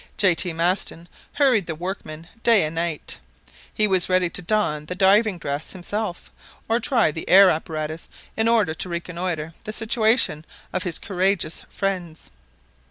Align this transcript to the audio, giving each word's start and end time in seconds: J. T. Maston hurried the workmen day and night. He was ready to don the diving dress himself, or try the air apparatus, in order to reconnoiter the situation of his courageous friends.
J. 0.17 0.33
T. 0.33 0.51
Maston 0.51 1.07
hurried 1.33 1.67
the 1.67 1.75
workmen 1.75 2.27
day 2.41 2.65
and 2.65 2.73
night. 2.73 3.19
He 3.71 3.85
was 3.85 4.09
ready 4.09 4.31
to 4.31 4.41
don 4.41 4.87
the 4.87 4.95
diving 4.95 5.37
dress 5.37 5.73
himself, 5.73 6.31
or 6.67 6.79
try 6.79 7.11
the 7.11 7.29
air 7.29 7.51
apparatus, 7.51 8.09
in 8.35 8.47
order 8.47 8.73
to 8.73 8.89
reconnoiter 8.89 9.53
the 9.63 9.73
situation 9.73 10.43
of 10.73 10.81
his 10.81 10.97
courageous 10.97 11.61
friends. 11.69 12.31